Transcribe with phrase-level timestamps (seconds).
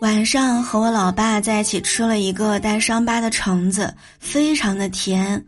[0.00, 5.42] 晚上和我老爸在一起吃了一个带伤疤的橙子，非常的甜。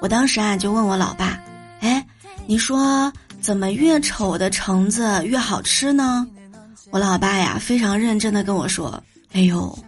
[0.00, 1.40] 我当时啊就问我老爸
[1.80, 2.04] ：“哎，
[2.46, 6.26] 你说怎么越丑的橙子越好吃呢？”
[6.90, 9.02] 我老爸呀非常认真的跟我说
[9.32, 9.78] ：“哎呦，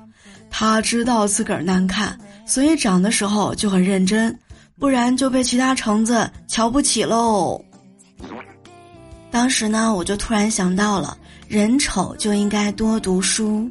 [0.50, 4.36] 他知道自个儿难看，所以长的时候就很认真，
[4.78, 7.60] 不然就被其他橙子瞧不起喽。”
[9.36, 11.14] 当时呢，我就突然想到了，
[11.46, 13.70] 人丑就应该多读书。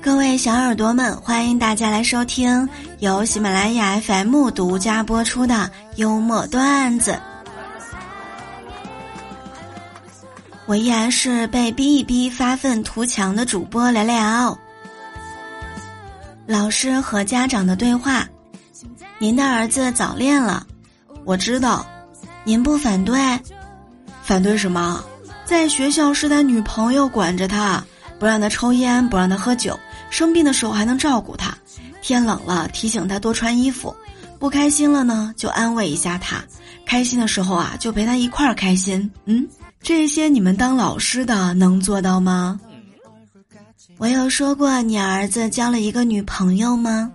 [0.00, 2.68] 各位小耳朵们，欢迎大家来收听
[3.00, 7.18] 由喜马拉雅 FM 独家播出的幽默段子。
[10.66, 14.56] 我依然是被逼一逼发愤图强的主播聊聊。
[16.46, 18.28] 老师和家长的对话：
[19.22, 20.66] 您的儿子早恋了，
[21.24, 21.86] 我知道，
[22.42, 23.16] 您不反对？
[24.20, 25.00] 反对什么？
[25.44, 27.84] 在学校是他女朋友管着他，
[28.18, 29.78] 不让他抽烟，不让他喝酒。
[30.10, 31.56] 生病的时候还能照顾他，
[32.02, 33.94] 天冷了提醒他多穿衣服，
[34.40, 36.42] 不开心了呢就安慰一下他，
[36.84, 39.08] 开心的时候啊就陪他一块儿开心。
[39.26, 39.46] 嗯，
[39.80, 42.58] 这些你们当老师的能做到吗？
[43.98, 47.08] 我有说过你儿子交了一个女朋友吗？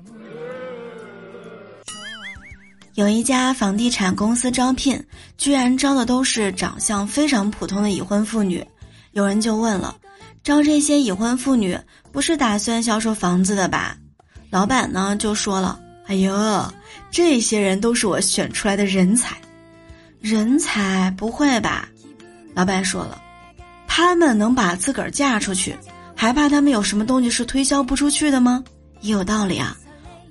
[2.98, 5.00] 有一家房地产公司招聘，
[5.38, 8.66] 居然招的都是长相非常普通的已婚妇女，
[9.12, 9.96] 有人就问了。
[10.44, 11.78] 招这些已婚妇女
[12.12, 13.96] 不是打算销售房子的吧？
[14.50, 16.74] 老板呢就说了：“哎呦，
[17.12, 19.38] 这些人都是我选出来的人才，
[20.20, 21.88] 人才不会吧？”
[22.56, 23.22] 老板说了
[23.88, 25.78] ：“他们能把自个儿嫁出去，
[26.16, 28.64] 还怕他们有什么东西是推销不出去的吗？
[29.02, 29.78] 也有道理啊！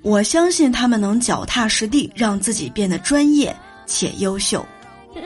[0.01, 4.65] 我相信他们能脚踏实地，让自己变得专业且优秀。”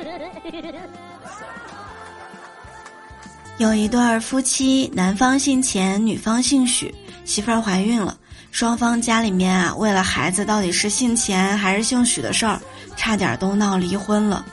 [3.57, 6.93] 有一对儿夫妻，男方姓钱，女方姓许，
[7.25, 8.17] 媳妇儿怀孕了，
[8.51, 12.59] 双方家里面啊，为了孩子到底是姓钱还是姓许的事儿，
[12.95, 14.43] 差点都闹离婚了。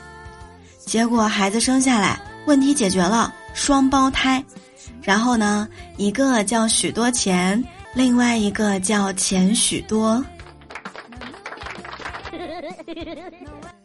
[0.85, 4.43] 结果孩子生下来，问题解决了，双胞胎。
[5.01, 7.63] 然后呢，一个叫许多钱，
[7.93, 10.23] 另外一个叫钱许多。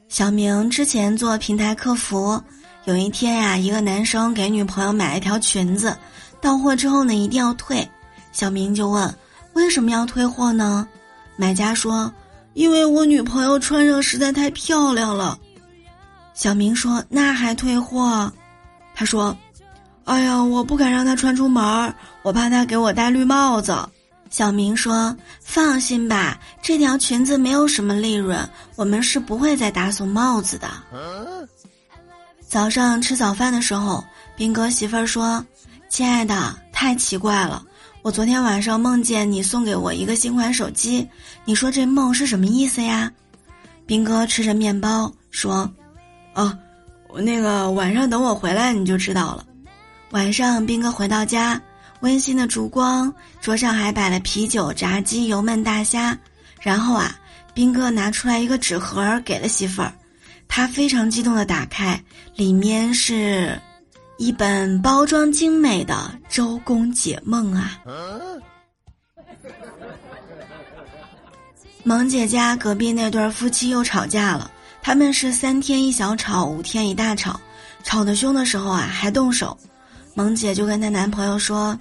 [0.09, 2.41] 小明之前做平台客服。
[2.85, 5.97] 有一天呀，一个男生给女朋友买了一条裙子，
[6.39, 7.89] 到货之后呢，一定要退。
[8.31, 9.13] 小明就问
[9.55, 10.87] ：“为什么要退货呢？”
[11.35, 12.13] 买家说
[12.53, 15.39] ：“因为我女朋友穿上实在太漂亮了。”
[16.35, 18.31] 小明说：“那还退货？”
[18.95, 19.35] 他说
[20.05, 23.75] ：“哎呀，我不敢让她穿出门我怕她给我戴绿帽子。”
[24.35, 28.37] 小明说：“放心吧，这条裙子没有什么利润，
[28.75, 30.69] 我们是不会再打送帽子的。”
[32.45, 35.47] 早上吃早饭的时候，斌哥媳妇儿说
[35.89, 37.65] ：“亲爱的，太奇怪了，
[38.03, 41.09] 我昨天晚上梦见你送给我一个新款手机，
[41.45, 43.09] 你说这梦是什么意思呀？”
[43.87, 45.71] 斌哥吃着面包说
[46.35, 46.53] ：“哦，
[47.07, 49.47] 我那个晚上等我回来你就知道了。”
[50.11, 51.63] 晚上斌哥回到家，
[52.05, 53.11] 温馨的烛光，
[53.41, 56.17] 桌上还摆了啤酒、炸鸡、油焖大虾，
[56.61, 57.19] 然后啊，
[57.55, 59.91] 斌哥拿出来一个纸盒给了媳妇儿。
[60.47, 61.99] 他非常激动的打开，
[62.37, 63.59] 里面是
[64.19, 65.95] 一本包装精美的
[66.35, 67.81] 《周公解梦》啊。
[71.85, 74.51] 萌姐家隔壁那对夫妻又吵架了，
[74.83, 77.41] 他们是三天一小吵，五天一大吵，
[77.83, 79.57] 吵得凶的时候啊还动手。
[80.17, 81.77] 萌姐就跟她男朋友说：“，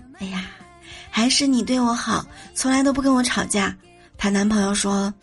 [1.15, 2.25] 还是你对我好，
[2.55, 3.75] 从来都不跟我吵架。”
[4.17, 5.13] 她男朋友说：“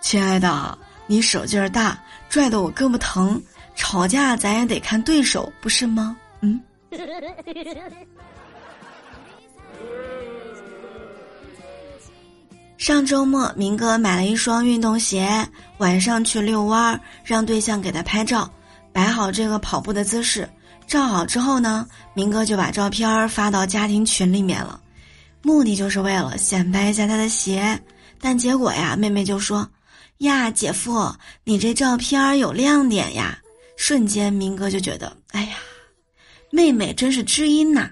[0.00, 0.78] 亲爱的。”
[1.10, 3.42] 你手劲儿大，拽得我胳膊疼。
[3.74, 6.16] 吵架咱也得看对手，不是吗？
[6.40, 6.60] 嗯。
[12.78, 15.44] 上周末，明哥买了一双运动鞋，
[15.78, 18.48] 晚上去遛弯儿，让对象给他拍照，
[18.92, 20.48] 摆好这个跑步的姿势。
[20.86, 21.84] 照好之后呢，
[22.14, 24.80] 明哥就把照片发到家庭群里面了，
[25.42, 27.80] 目的就是为了显摆一下他的鞋。
[28.20, 29.68] 但结果呀，妹妹就说。
[30.18, 31.10] 呀，姐夫，
[31.44, 33.38] 你这照片有亮点呀！
[33.78, 35.56] 瞬间，明哥就觉得，哎呀，
[36.50, 37.88] 妹妹真是知音呐！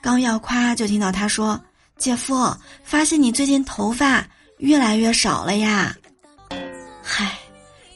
[0.00, 1.60] 刚要夸，就听到他说
[1.98, 4.24] ：“姐夫，发现你最近头发
[4.58, 5.92] 越来越少了呀！”
[7.02, 7.36] 嗨，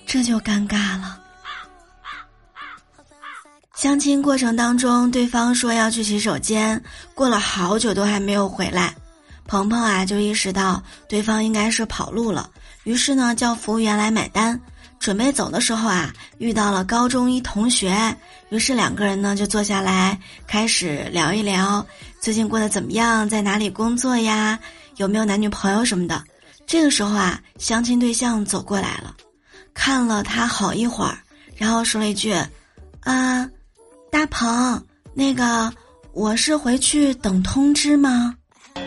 [0.04, 1.20] 这就尴尬了。
[3.78, 6.82] 相亲过程当中，对方说要去洗手间，
[7.14, 8.92] 过了好久都还没有回来，
[9.46, 12.50] 鹏鹏啊就意识到对方应该是跑路了。
[12.82, 14.60] 于是呢，叫服务员来买单。
[14.98, 17.96] 准备走的时候啊，遇到了高中一同学，
[18.48, 21.86] 于是两个人呢就坐下来开始聊一聊
[22.20, 24.58] 最近过得怎么样，在哪里工作呀，
[24.96, 26.20] 有没有男女朋友什么的。
[26.66, 29.14] 这个时候啊，相亲对象走过来了，
[29.72, 31.16] 看了他好一会儿，
[31.54, 32.34] 然后说了一句
[33.02, 33.48] ：“啊，
[34.10, 34.82] 大鹏，
[35.14, 35.72] 那个
[36.12, 38.36] 我是回去等通知吗？”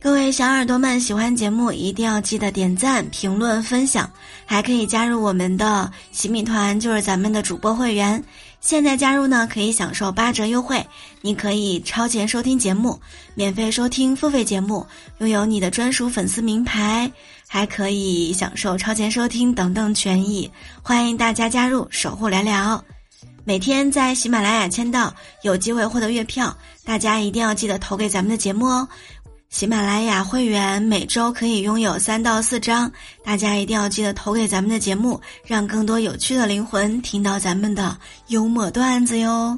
[0.00, 4.10] 各位小耳朵们，喜欢节目一定要记得点赞、评论、分享，
[4.46, 8.22] 还可以加入我们的洗米团，就是咱们的主播会员。
[8.64, 10.82] 现在加入呢，可以享受八折优惠。
[11.20, 12.98] 你可以超前收听节目，
[13.34, 14.86] 免费收听付费节目，
[15.18, 17.12] 拥有你的专属粉丝名牌，
[17.46, 20.50] 还可以享受超前收听等等权益。
[20.82, 22.82] 欢迎大家加入，守护聊聊。
[23.44, 26.56] 每天在喜马拉雅签到，有机会获得月票，
[26.86, 28.88] 大家一定要记得投给咱们的节目哦。
[29.54, 32.90] 喜马拉雅会员每周可以拥有三到四张，
[33.22, 37.96] 大家一定要记得投给咱们的节目，让更多有趣的灵魂听到咱们的
[38.26, 39.56] 幽默段子哟。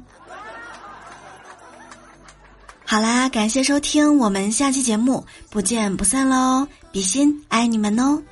[2.84, 6.68] 好啦，感谢收听，我们下期节目不见不散喽！
[6.92, 8.22] 比心爱你们哦。